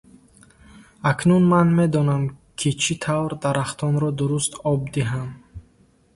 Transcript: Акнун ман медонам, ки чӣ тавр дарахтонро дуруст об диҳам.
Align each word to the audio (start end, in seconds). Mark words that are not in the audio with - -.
Акнун 1.09 1.43
ман 1.51 1.67
медонам, 1.77 2.23
ки 2.57 2.69
чӣ 2.81 2.93
тавр 3.01 3.31
дарахтонро 3.41 4.09
дуруст 4.17 4.53
об 4.71 4.81
диҳам. 4.95 5.29